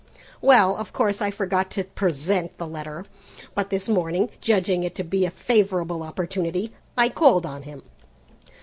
[0.41, 3.05] Well, of course I forgot to present the letter,
[3.53, 7.83] but this morning, judging it to be a favourable opportunity, I called on him.